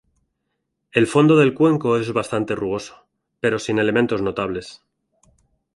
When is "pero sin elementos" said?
3.39-4.23